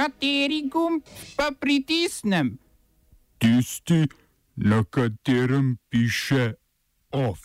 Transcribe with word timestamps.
Kateri 0.00 0.62
gumb 0.72 1.02
pa 1.36 1.50
pritisnem? 1.60 2.58
Tisti, 3.38 4.08
na 4.56 4.84
katerem 4.84 5.76
piše 5.90 6.54
OF. 7.12 7.38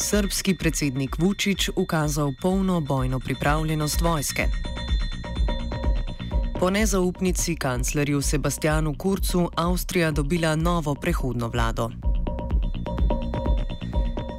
Srbski 0.00 0.56
predsednik 0.56 1.16
Vučić 1.18 1.68
ukazal 1.76 2.32
polno 2.42 2.80
bojno 2.80 3.20
pripravljenost 3.20 4.00
vojske. 4.00 4.46
Po 6.60 6.70
nezaupnici 6.70 7.56
kanclerju 7.56 8.22
Sebastianu 8.22 8.94
Kurcu 8.98 9.50
Avstrija 9.56 10.10
dobila 10.10 10.56
novo 10.56 10.94
prehodno 10.94 11.48
vlado. 11.48 11.90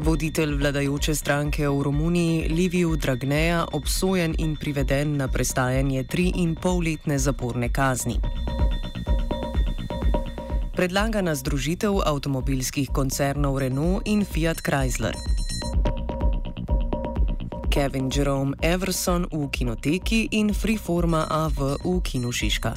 Voditelj 0.02 0.56
vladajoče 0.58 1.16
stranke 1.16 1.70
v 1.70 1.84
Romuniji 1.84 2.50
Liviju 2.50 2.96
Dragneja 2.96 3.66
obsojen 3.72 4.36
in 4.38 4.56
priveden 4.56 5.18
na 5.18 5.28
prestajanje 5.28 6.04
tri 6.04 6.32
in 6.36 6.56
pol 6.56 6.82
letne 6.82 7.20
zaporne 7.20 7.70
kazni. 7.70 8.18
Predlagana 10.74 11.36
združitev 11.36 12.02
avtomobilskih 12.06 12.90
koncernov 12.90 13.60
Renault 13.62 14.02
in 14.10 14.26
Fiat 14.26 14.66
Chrysler. 14.66 15.14
Kevin 17.70 18.10
Jerome 18.10 18.58
Everson 18.62 19.30
v 19.32 19.50
kinoteki 19.54 20.28
in 20.32 20.50
Freeforma 20.50 21.28
AV 21.30 21.78
v 21.86 22.02
kinu 22.02 22.32
Šiška. 22.32 22.74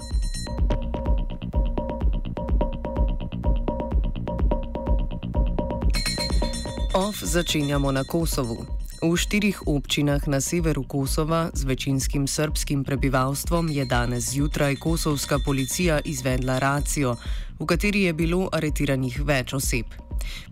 OF 6.94 7.22
začenjamo 7.22 7.90
na 7.92 8.04
Kosovu. 8.06 8.66
V 9.02 9.16
štirih 9.18 9.66
občinah 9.66 10.22
na 10.30 10.38
severu 10.38 10.86
Kosova 10.86 11.50
z 11.50 11.66
večinskim 11.66 12.26
srpskim 12.30 12.86
prebivalstvom 12.86 13.66
je 13.66 13.82
danes 13.84 14.30
zjutraj 14.30 14.76
kosovska 14.76 15.38
policija 15.42 15.98
izvedla 16.04 16.58
racijo, 16.58 17.16
v 17.58 17.66
kateri 17.66 18.06
je 18.06 18.12
bilo 18.14 18.46
aretiranih 18.52 19.18
več 19.26 19.58
oseb. 19.58 19.90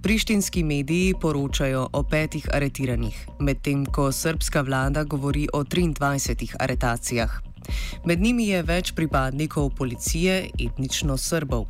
Prištinski 0.02 0.66
mediji 0.66 1.14
poročajo 1.14 1.86
o 1.92 2.02
petih 2.02 2.50
aretiranih, 2.50 3.14
medtem 3.38 3.86
ko 3.86 4.10
srpska 4.12 4.66
vlada 4.66 5.04
govori 5.04 5.46
o 5.52 5.62
23 5.62 6.58
aretacijah. 6.58 7.51
Med 8.04 8.20
njimi 8.20 8.48
je 8.48 8.62
več 8.62 8.92
pripadnikov 8.92 9.70
policije, 9.78 10.50
etnično 10.58 11.16
Srbov. 11.16 11.66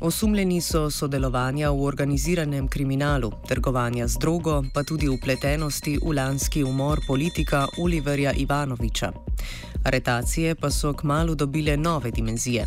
Osumljeni 0.00 0.60
so 0.60 0.90
sodelovanja 0.90 1.70
v 1.70 1.84
organiziranem 1.84 2.68
kriminalu, 2.68 3.32
trgovanja 3.48 4.08
z 4.08 4.18
drogo, 4.20 4.62
pa 4.74 4.82
tudi 4.82 5.08
upletenosti 5.08 5.98
v 6.02 6.14
lanski 6.16 6.64
umor 6.64 7.00
politika 7.06 7.66
Oliverja 7.78 8.32
Ivanoviča. 8.32 9.12
Aretacije 9.84 10.54
pa 10.54 10.70
so 10.70 10.92
kmalo 10.92 11.34
dobile 11.34 11.76
nove 11.76 12.10
dimenzije. 12.10 12.66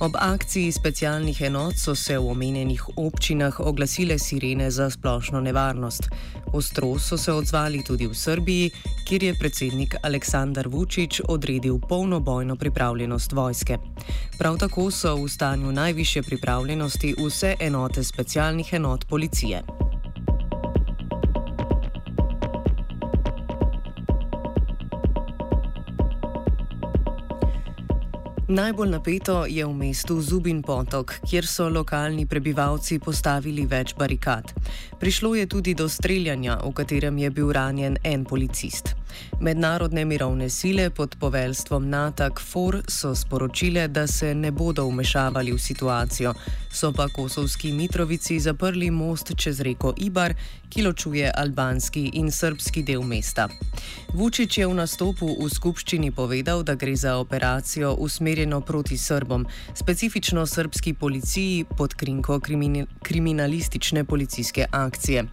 Ob 0.00 0.12
akciji 0.14 0.72
specialnih 0.72 1.40
enot 1.40 1.74
so 1.78 1.94
se 1.94 2.18
v 2.18 2.30
omenjenih 2.30 2.84
občinah 2.96 3.60
oglasile 3.60 4.18
sirene 4.18 4.70
za 4.70 4.90
splošno 4.90 5.40
nevarnost. 5.40 6.08
Ostro 6.52 6.98
so 6.98 7.16
se 7.16 7.32
odzvali 7.32 7.84
tudi 7.84 8.06
v 8.06 8.14
Srbiji, 8.14 8.70
kjer 9.08 9.22
je 9.22 9.34
predsednik 9.34 9.94
Aleksandar 10.02 10.68
Vučić 10.68 11.20
odredil 11.28 11.78
polno 11.88 12.20
bojno 12.20 12.56
pripravljenost 12.56 13.32
vojske. 13.32 13.78
Prav 14.38 14.58
tako 14.58 14.90
so 14.90 15.16
v 15.16 15.28
stanju 15.28 15.72
najviše 15.72 16.22
pripravljenosti 16.22 17.14
vse 17.26 17.54
enote 17.60 18.04
specialnih 18.04 18.72
enot 18.72 19.08
policije. 19.08 19.62
Najbolj 28.52 28.90
napeto 28.90 29.46
je 29.48 29.64
v 29.64 29.72
mestu 29.72 30.20
Zubin 30.20 30.60
potok, 30.60 31.14
kjer 31.24 31.46
so 31.48 31.70
lokalni 31.72 32.26
prebivalci 32.28 32.98
postavili 33.00 33.64
več 33.64 33.94
barikad. 33.96 34.52
Prišlo 35.00 35.32
je 35.40 35.46
tudi 35.48 35.72
do 35.72 35.88
streljanja, 35.88 36.58
v 36.60 36.72
katerem 36.76 37.16
je 37.16 37.30
bil 37.32 37.48
ranjen 37.48 37.96
en 38.04 38.28
policist. 38.28 38.92
Mednarodne 39.40 40.04
mirovne 40.04 40.48
sile 40.50 40.90
pod 40.90 41.16
poveljstvom 41.20 41.88
NATO 41.88 42.30
KFOR 42.30 42.82
so 42.88 43.14
sporočile, 43.14 43.88
da 43.88 44.06
se 44.06 44.34
ne 44.34 44.50
bodo 44.50 44.84
umešavali 44.84 45.52
v 45.52 45.58
situacijo, 45.58 46.34
so 46.72 46.92
pa 46.92 47.08
kosovski 47.08 47.72
Mitrovici 47.72 48.40
zaprli 48.40 48.90
most 48.90 49.32
čez 49.36 49.60
reko 49.60 49.94
Ibar, 49.96 50.34
ki 50.68 50.82
ločuje 50.82 51.32
albanski 51.36 52.10
in 52.14 52.30
srbski 52.30 52.82
del 52.82 53.02
mesta. 53.02 53.48
Vučić 54.14 54.58
je 54.58 54.66
v 54.66 54.74
nastopu 54.74 55.26
v 55.40 55.48
skupščini 55.50 56.10
povedal, 56.10 56.62
da 56.62 56.74
gre 56.74 56.96
za 56.96 57.16
operacijo 57.16 57.94
usmerjeno 57.94 58.60
proti 58.60 58.98
Srbom, 58.98 59.46
specifično 59.74 60.46
srbski 60.46 60.94
policiji 60.94 61.64
pod 61.76 61.94
krinko 61.94 62.40
kriminalistične 63.02 64.04
policijske 64.04 64.66
akcije. 64.70 65.24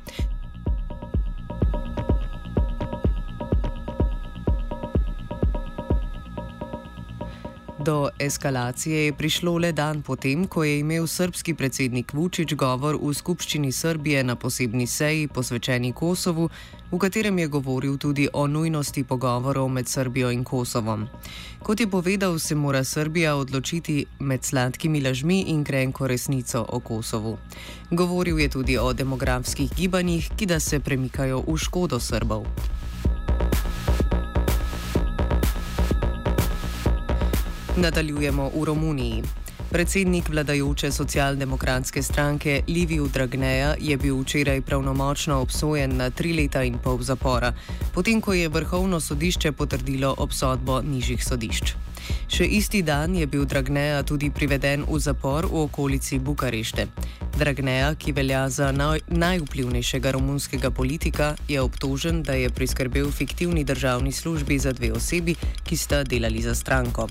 Do 7.90 8.10
eskalacije 8.20 9.06
je 9.06 9.14
prišlo 9.14 9.58
le 9.58 9.72
dan 9.72 10.02
potem, 10.02 10.46
ko 10.48 10.64
je 10.64 10.80
imel 10.80 11.08
srpski 11.08 11.54
predsednik 11.54 12.14
Vučić 12.14 12.54
govor 12.54 13.00
v 13.02 13.14
skupščini 13.14 13.72
Srbije 13.72 14.24
na 14.24 14.36
posebni 14.36 14.86
seji 14.88 15.28
posvečeni 15.28 15.90
Kosovu, 15.94 16.50
v 16.92 17.00
katerem 17.02 17.40
je 17.40 17.48
govoril 17.48 17.98
tudi 17.98 18.28
o 18.34 18.48
nujnosti 18.48 19.04
pogovorov 19.04 19.70
med 19.70 19.90
Srbijo 19.90 20.30
in 20.32 20.44
Kosovom. 20.44 21.08
Kot 21.64 21.80
je 21.80 21.90
povedal, 21.90 22.40
se 22.40 22.56
mora 22.56 22.84
Srbija 22.84 23.36
odločiti 23.36 24.06
med 24.20 24.44
sladkimi 24.44 25.02
lažmi 25.02 25.40
in 25.48 25.64
grenko 25.64 26.08
resnico 26.08 26.66
o 26.70 26.80
Kosovu. 26.80 27.38
Govoril 27.92 28.40
je 28.40 28.50
tudi 28.50 28.78
o 28.78 28.94
demografskih 28.94 29.74
gibanjih, 29.74 30.30
ki 30.38 30.46
da 30.46 30.60
se 30.60 30.80
premikajo 30.80 31.42
v 31.48 31.58
škodo 31.58 32.00
Srbov. 32.00 32.46
Nadaljujemo 37.80 38.52
v 38.56 38.64
Romuniji. 38.66 39.24
Predsednik 39.72 40.30
vladajoče 40.30 40.92
socialdemokratske 40.92 42.04
stranke 42.04 42.64
Liviju 42.68 43.08
Dragneja 43.08 43.76
je 43.80 43.98
bil 43.98 44.18
včeraj 44.20 44.62
pravnomočno 44.62 45.38
obsojen 45.40 45.96
na 45.98 46.10
tri 46.10 46.34
leta 46.34 46.64
in 46.64 46.76
pol 46.84 47.00
zapora, 47.02 47.54
potem 47.94 48.22
ko 48.22 48.34
je 48.34 48.50
vrhovno 48.50 49.00
sodišče 49.00 49.52
potrdilo 49.52 50.16
obsodbo 50.18 50.82
nižjih 50.82 51.24
sodišč. 51.24 51.74
Še 52.28 52.46
isti 52.46 52.82
dan 52.82 53.16
je 53.16 53.28
bil 53.28 53.46
Dragneja 53.46 54.04
tudi 54.04 54.30
priveden 54.30 54.86
v 54.88 55.00
zapor 55.00 55.46
v 55.50 55.66
okolici 55.66 56.20
Bukarešte. 56.20 56.88
Dragneja, 57.40 57.94
ki 57.96 58.12
velja 58.12 58.50
za 58.50 58.72
naj, 58.72 59.00
najvplivnejšega 59.08 60.12
romunskega 60.12 60.72
politika, 60.72 61.36
je 61.48 61.62
obtožen, 61.62 62.24
da 62.24 62.34
je 62.34 62.50
priskrbel 62.50 63.12
fiktivni 63.12 63.64
državni 63.64 64.12
službi 64.12 64.60
za 64.60 64.74
dve 64.74 64.92
osebi, 64.92 65.36
ki 65.64 65.78
sta 65.78 66.04
delali 66.04 66.42
za 66.42 66.56
stranko. 66.56 67.08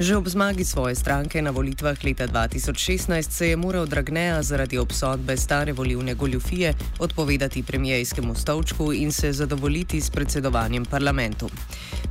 Že 0.00 0.16
ob 0.16 0.28
zmagi 0.28 0.64
svoje 0.64 0.94
stranke 0.94 1.42
na 1.42 1.50
volitvah 1.50 1.96
leta 2.04 2.28
2016 2.28 3.30
se 3.30 3.48
je 3.48 3.56
moral 3.56 3.86
Dragneja 3.86 4.42
zaradi 4.42 4.78
obsodbe 4.78 5.36
stare 5.36 5.72
volivne 5.72 6.14
goljufije 6.14 6.74
odpovedati 6.98 7.62
premijejskemu 7.62 8.34
stolčku 8.34 8.92
in 8.92 9.12
se 9.12 9.32
zadovoljiti 9.32 10.00
s 10.00 10.10
predsedovanjem 10.10 10.84
parlamentu. 10.84 11.48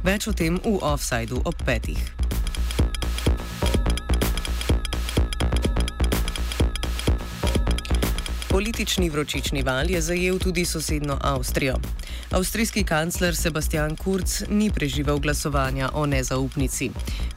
Več 0.04 0.28
o 0.28 0.34
tem 0.34 0.58
v 0.66 0.80
offsajdu 0.82 1.42
ob 1.46 1.56
petih. 1.66 2.21
Politični 8.52 9.10
vročični 9.10 9.64
val 9.64 9.92
je 9.92 10.02
zajel 10.02 10.40
tudi 10.40 10.66
sosedno 10.66 11.18
Avstrijo. 11.22 11.76
Avstrijski 12.32 12.84
kancler 12.84 13.36
Sebastian 13.36 13.96
Kurz 13.96 14.44
ni 14.50 14.70
preživel 14.70 15.20
glasovanja 15.20 15.90
o 15.94 16.06
nezaupnici. 16.06 16.90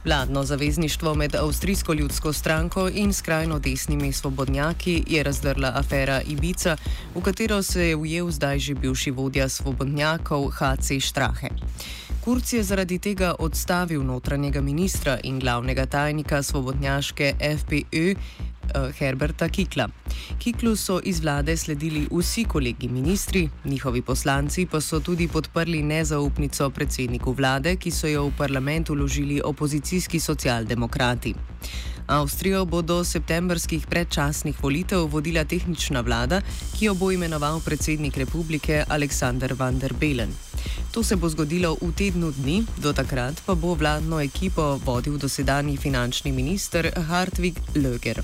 Vladno 0.05 0.43
zavezništvo 0.43 1.15
med 1.15 1.35
Avstrijsko 1.35 1.93
ljudsko 1.93 2.33
stranko 2.33 2.89
in 2.93 3.13
skrajno 3.13 3.59
desnimi 3.59 4.11
svobodnjaki 4.13 5.03
je 5.07 5.23
razdrla 5.23 5.71
afera 5.75 6.21
Ibica, 6.21 6.77
v 7.15 7.21
katero 7.21 7.63
se 7.63 7.87
je 7.87 7.95
ujel 7.95 8.31
zdaj 8.31 8.59
že 8.59 8.73
bivši 8.73 9.11
vodja 9.11 9.49
svobodnjakov 9.49 10.49
HC 10.49 10.99
Strahe. 11.01 11.49
Kurz 12.25 12.53
je 12.53 12.63
zaradi 12.63 12.99
tega 12.99 13.35
odstavil 13.39 14.03
notranjega 14.03 14.61
ministra 14.61 15.19
in 15.23 15.39
glavnega 15.39 15.85
tajnika 15.85 16.43
svobodnjaške 16.43 17.33
FPÖ 17.39 18.15
Herberta 18.99 19.49
Kikla. 19.49 19.87
Kiklu 20.37 20.75
so 20.75 20.99
iz 21.03 21.19
vlade 21.19 21.57
sledili 21.57 22.07
vsi 22.11 22.43
kolegi 22.43 22.87
ministri, 22.87 23.49
njihovi 23.65 24.01
poslanci 24.01 24.65
pa 24.65 24.81
so 24.81 24.99
tudi 24.99 25.27
podprli 25.27 25.83
nezaupnico 25.83 26.69
predsedniku 26.69 27.31
vlade, 27.31 27.75
ki 27.75 27.91
so 27.91 28.07
jo 28.07 28.27
v 28.27 28.37
parlamentu 28.37 28.95
ložili 28.95 29.41
opozicijski 29.41 30.19
socialdemokrati. 30.19 31.35
Avstrijo 32.07 32.65
bo 32.65 32.81
do 32.81 33.03
septembrskih 33.03 33.87
predčasnih 33.87 34.63
volitev 34.63 35.07
vodila 35.09 35.43
tehnična 35.43 36.01
vlada, 36.01 36.41
ki 36.77 36.85
jo 36.85 36.93
bo 36.93 37.11
imenoval 37.11 37.61
predsednik 37.65 38.17
republike 38.17 38.83
Aleksandr 38.89 39.53
van 39.57 39.79
der 39.79 39.93
Belen. 39.93 40.29
To 40.91 41.03
se 41.03 41.15
bo 41.15 41.29
zgodilo 41.29 41.75
v 41.81 41.91
tednu 41.91 42.31
dni, 42.31 42.63
do 42.77 42.93
takrat 42.93 43.41
pa 43.45 43.55
bo 43.55 43.73
vladno 43.73 44.21
ekipo 44.21 44.79
vodil 44.85 45.17
dosedanji 45.17 45.77
finančni 45.77 46.31
minister 46.31 46.91
Hartwig 47.09 47.59
Löger. 47.75 48.21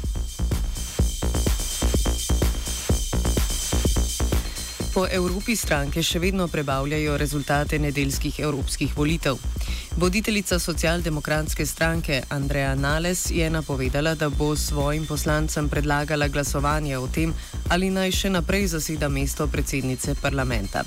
Po 4.91 5.05
Evropi 5.07 5.53
stranke 5.55 6.01
še 6.03 6.19
vedno 6.19 6.49
prebavljajo 6.51 7.13
rezultate 7.17 7.77
nedeljskih 7.79 8.41
evropskih 8.43 8.91
volitev. 8.97 9.38
Voditeljica 9.95 10.57
socialdemokratske 10.59 11.65
stranke 11.65 12.17
Andreja 12.29 12.73
Nales 12.75 13.21
je 13.31 13.47
napovedala, 13.49 14.15
da 14.15 14.27
bo 14.29 14.49
svojim 14.55 15.05
poslancem 15.07 15.69
predlagala 15.69 16.27
glasovanje 16.27 16.97
o 16.97 17.07
tem, 17.07 17.31
ali 17.69 17.88
naj 17.89 18.11
še 18.11 18.31
naprej 18.35 18.67
zaseda 18.73 19.07
mesto 19.07 19.47
predsednice 19.47 20.15
parlamenta. 20.21 20.83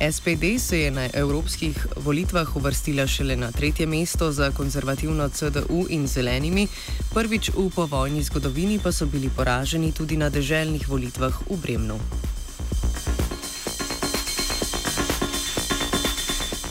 SPD 0.00 0.58
se 0.58 0.80
je 0.80 0.90
na 0.90 1.06
evropskih 1.14 1.86
volitvah 2.02 2.56
uvrstila 2.56 3.06
šele 3.06 3.36
na 3.36 3.52
tretje 3.52 3.86
mesto 3.86 4.32
za 4.32 4.50
konzervativno 4.50 5.28
CDU 5.28 5.84
in 5.88 6.08
zelenimi, 6.10 6.66
prvič 7.14 7.52
v 7.54 7.68
povojni 7.70 8.26
zgodovini 8.26 8.80
pa 8.82 8.90
so 8.90 9.06
bili 9.06 9.30
poraženi 9.30 9.92
tudi 9.92 10.16
na 10.16 10.34
deželnih 10.34 10.88
volitvah 10.88 11.40
v 11.46 11.60
Bremnu. 11.62 12.00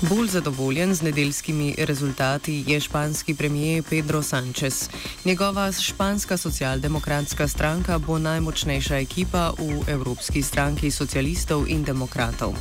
Bolj 0.02 0.28
zadovoljen 0.28 0.94
z 0.96 1.02
nedeljskimi 1.02 1.76
rezultati 1.78 2.64
je 2.68 2.80
španski 2.80 3.36
premijer 3.36 3.84
Pedro 3.90 4.20
Sánchez. 4.20 4.90
Njegova 5.26 5.72
španska 5.72 6.38
socialdemokratska 6.38 7.48
stranka 7.48 7.98
bo 7.98 8.20
najmočnejša 8.20 8.96
ekipa 8.96 9.52
v 9.58 9.84
Evropski 9.88 10.44
stranki 10.44 10.92
socialistov 10.92 11.68
in 11.68 11.84
demokratov. 11.84 12.54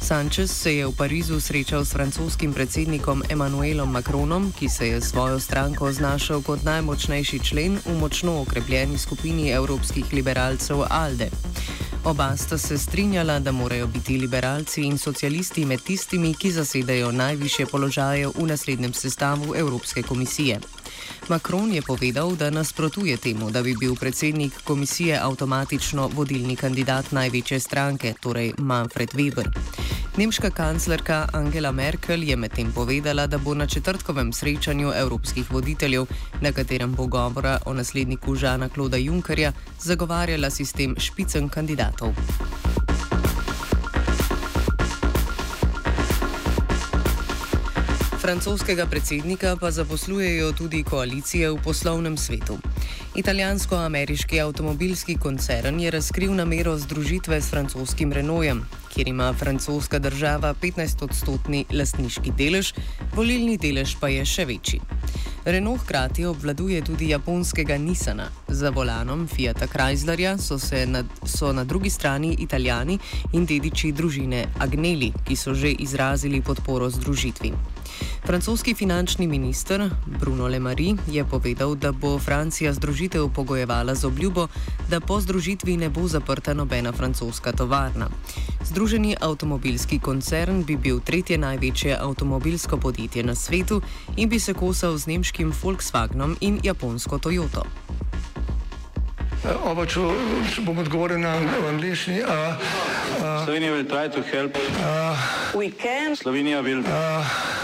Sánchez 0.00 0.50
se 0.50 0.76
je 0.76 0.86
v 0.86 0.92
Parizu 0.96 1.40
srečal 1.40 1.84
s 1.84 1.92
francoskim 1.92 2.52
predsednikom 2.52 3.22
Emmanuelom 3.28 3.90
Macronom, 3.90 4.52
ki 4.58 4.68
se 4.68 4.88
je 4.88 5.00
svojo 5.00 5.40
stranko 5.40 5.92
znašel 5.92 6.42
kot 6.42 6.64
najmočnejši 6.64 7.38
člen 7.38 7.78
v 7.86 7.98
močno 7.98 8.40
okrepljeni 8.40 8.98
skupini 8.98 9.50
evropskih 9.50 10.12
liberalcev 10.12 10.82
ALDE. 10.90 11.30
Oba 12.06 12.36
sta 12.36 12.58
se 12.58 12.78
strinjala, 12.78 13.38
da 13.38 13.52
morajo 13.52 13.86
biti 13.86 14.16
liberalci 14.16 14.82
in 14.82 14.98
socialisti 14.98 15.64
med 15.64 15.80
tistimi, 15.80 16.34
ki 16.34 16.50
zasedajo 16.50 17.12
najviše 17.12 17.66
položaje 17.66 18.26
v 18.28 18.46
naslednjem 18.46 18.92
sestavu 18.92 19.54
Evropske 19.56 20.02
komisije. 20.02 20.60
Macron 21.28 21.72
je 21.72 21.82
povedal, 21.82 22.36
da 22.36 22.50
nasprotuje 22.50 23.16
temu, 23.16 23.50
da 23.50 23.62
bi 23.62 23.74
bil 23.80 23.94
predsednik 23.96 24.62
komisije 24.64 25.18
avtomatično 25.22 26.10
vodilni 26.14 26.56
kandidat 26.56 27.12
največje 27.12 27.60
stranke, 27.60 28.14
torej 28.20 28.52
Manfred 28.58 29.14
Weber. 29.14 29.48
Nemška 30.16 30.50
kanclerka 30.50 31.28
Angela 31.32 31.72
Merkel 31.72 32.22
je 32.22 32.36
medtem 32.36 32.72
povedala, 32.72 33.26
da 33.26 33.38
bo 33.38 33.54
na 33.54 33.66
četrtkovem 33.66 34.32
srečanju 34.32 34.92
evropskih 34.94 35.50
voditeljev, 35.50 36.06
na 36.40 36.52
katerem 36.52 36.94
bo 36.94 37.06
govora 37.06 37.58
o 37.66 37.74
nasledniku 37.74 38.34
Žana 38.34 38.68
Kloda 38.68 38.96
Junckerja, 38.96 39.52
zagovarjala 39.80 40.50
sistem 40.50 40.94
špicen 40.98 41.48
kandidatov. 41.48 42.14
Francoskega 48.24 48.86
predsednika 48.86 49.56
pa 49.60 49.68
zaposlujejo 49.70 50.52
tudi 50.56 50.80
koalicije 50.82 51.50
v 51.50 51.58
poslovnem 51.64 52.16
svetu. 52.16 52.56
Italijansko-ameriški 53.14 54.40
avtomobilski 54.40 55.18
koncern 55.20 55.80
je 55.80 55.90
razkril 55.90 56.32
namero 56.34 56.72
združitve 56.78 57.40
s 57.40 57.50
francoskim 57.50 58.12
Renaultom, 58.12 58.62
kjer 58.94 59.08
ima 59.08 59.32
francoska 59.32 59.98
država 59.98 60.54
15-odstotni 60.62 61.64
lastniški 61.72 62.32
delež, 62.32 62.72
volilni 63.12 63.58
delež 63.60 63.98
pa 64.00 64.08
je 64.08 64.24
še 64.24 64.48
večji. 64.48 64.80
Renault 65.44 65.84
hkrati 65.84 66.24
obvladuje 66.24 66.80
tudi 66.80 67.12
japonskega 67.12 67.76
Nissana. 67.76 68.30
Za 68.48 68.70
volanom 68.70 69.28
Fiata 69.28 69.66
Chryslerja 69.66 70.38
so, 70.38 70.56
na, 70.86 71.04
so 71.26 71.52
na 71.52 71.64
drugi 71.64 71.90
strani 71.90 72.36
italijani 72.40 72.98
in 73.32 73.44
dediči 73.44 73.92
družine 73.92 74.46
Agnelli, 74.58 75.12
ki 75.28 75.36
so 75.36 75.52
že 75.54 75.76
izrazili 75.76 76.40
podporo 76.40 76.88
združitvi. 76.90 77.73
Francoski 78.26 78.74
finančni 78.74 79.26
minister 79.26 79.90
Bruno 80.06 80.48
Le 80.48 80.58
Maire 80.58 80.96
je 81.06 81.24
povedal, 81.24 81.74
da 81.74 81.92
bo 81.92 82.18
Francija 82.18 82.72
združitev 82.72 83.28
pogojevala 83.28 83.94
z 83.94 84.04
obljubo, 84.04 84.48
da 84.90 85.00
po 85.00 85.20
združitvi 85.20 85.76
ne 85.76 85.88
bo 85.88 86.08
zaprta 86.08 86.54
nobena 86.54 86.92
francoska 86.92 87.52
tovarna. 87.52 88.08
Združeni 88.64 89.16
avtomobilski 89.20 89.98
koncern 89.98 90.64
bi 90.64 90.76
bil 90.76 91.00
tretje 91.00 91.38
največje 91.38 91.98
avtomobilsko 92.00 92.76
podjetje 92.76 93.22
na 93.22 93.34
svetu 93.34 93.82
in 94.16 94.28
bi 94.28 94.40
se 94.40 94.54
kosal 94.54 94.96
z 94.96 95.06
nemškim 95.06 95.52
Volkswagenom 95.62 96.36
in 96.40 96.60
japonsko 96.62 97.18
Toyoto. 97.18 97.62
Oba, 99.64 99.84
če 99.86 100.00
bom 100.64 100.78
odgovoril 100.78 101.20
na 101.20 101.36
angliški. 101.68 102.22
Uh, 103.24 103.30
uh, 103.30 103.44
Slovenija 103.44 103.72
bo 103.72 103.82
poskušala 103.88 104.48
pomagati. 104.48 106.16
Slovenija 106.16 106.62
bo 106.62 106.68
naredila 106.68 107.22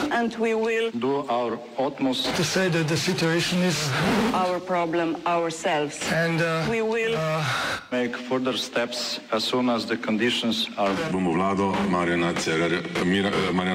naš 0.08 1.58
utmost, 1.78 2.26
da 2.26 2.30
bo 2.32 2.60
rekla, 2.60 2.82
da 2.82 2.94
je 2.94 2.96
situacija 2.96 3.60
naš 3.60 4.60
problem, 4.66 5.16
sami. 5.50 5.90
In 6.16 6.40
mi 6.70 6.82
bomo 6.82 6.96
naredili 6.96 7.16
nadaljnje 7.90 8.14
korake, 8.28 9.20
as 9.30 9.44
soon 9.44 9.68
as 9.68 9.86
the 9.86 9.96
conditions 9.96 10.68
are. 10.76 10.94
Bomo 11.12 11.32
vlado 11.32 11.74
Marjana 11.90 12.34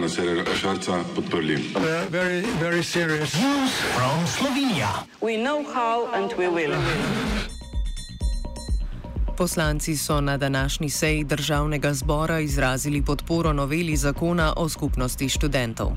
Cererera 0.09 0.55
Šarca 0.61 1.03
podprli. 1.15 1.57
Zelo, 2.11 2.81
zelo 2.81 3.07
resno. 3.07 3.67
Slovenija. 4.37 4.89
We 5.21 5.37
know 5.37 5.63
how 5.73 6.07
and 6.13 6.33
we 6.37 6.47
will. 6.47 6.75
Poslanci 9.37 9.97
so 9.97 10.21
na 10.21 10.37
današnji 10.37 10.89
seji 10.89 11.23
državnega 11.23 11.93
zbora 11.93 12.39
izrazili 12.39 13.01
podporo 13.01 13.53
noveli 13.53 13.97
zakona 13.97 14.53
o 14.57 14.69
skupnosti 14.69 15.29
študentov. 15.29 15.91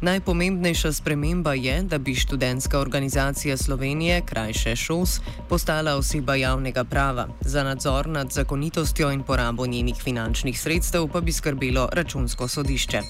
Najpomembnejša 0.00 0.92
sprememba 0.92 1.54
je, 1.54 1.82
da 1.82 1.98
bi 1.98 2.14
študentska 2.14 2.78
organizacija 2.80 3.56
Slovenije, 3.56 4.22
krajše 4.26 4.76
ŠOS, 4.76 5.20
postala 5.48 5.96
oseba 5.96 6.34
javnega 6.34 6.84
prava. 6.84 7.28
Za 7.40 7.62
nadzor 7.62 8.06
nad 8.08 8.32
zakonitostjo 8.32 9.10
in 9.10 9.22
porabo 9.22 9.66
njenih 9.66 9.96
finančnih 10.04 10.60
sredstev 10.60 11.08
pa 11.12 11.20
bi 11.20 11.32
skrbelo 11.32 11.88
računsko 11.92 12.48
sodišče. 12.48 13.00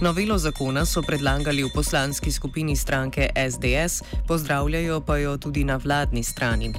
Novelo 0.00 0.38
zakona 0.38 0.84
so 0.86 1.02
predlagali 1.02 1.62
v 1.62 1.70
poslanski 1.74 2.32
skupini 2.32 2.76
stranke 2.76 3.30
SDS, 3.50 4.02
pozdravljajo 4.26 5.00
pa 5.00 5.16
jo 5.16 5.36
tudi 5.36 5.64
na 5.64 5.76
vladni 5.76 6.22
strani. 6.22 6.74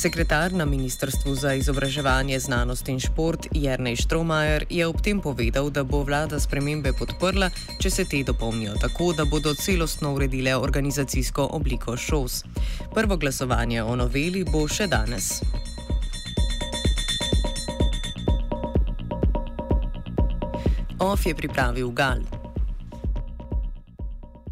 Sekretar 0.00 0.52
na 0.52 0.64
Ministrstvu 0.64 1.34
za 1.34 1.52
izobraževanje 1.54 2.38
znanost 2.38 2.88
in 2.88 3.00
šport 3.00 3.46
Jrnej 3.52 3.96
Štromajer 3.96 4.64
je 4.70 4.86
ob 4.86 4.96
tem 5.04 5.20
povedal, 5.20 5.68
da 5.70 5.84
bo 5.84 6.00
vlada 6.08 6.40
spremembe 6.40 6.92
podprla, 6.96 7.50
če 7.76 7.90
se 7.90 8.06
te 8.08 8.22
dopolnijo 8.24 8.78
tako, 8.80 9.12
da 9.12 9.28
bodo 9.28 9.52
celostno 9.54 10.14
uredile 10.14 10.56
organizacijsko 10.56 11.48
obliko 11.52 11.96
ŠOS. 11.96 12.44
Prvo 12.94 13.16
glasovanje 13.16 13.82
o 13.82 13.96
noveli 13.96 14.44
bo 14.48 14.64
še 14.68 14.88
danes. 14.88 15.42
OF 20.96 21.26
je 21.26 21.34
pripravil 21.34 21.92
Gal. 21.92 22.39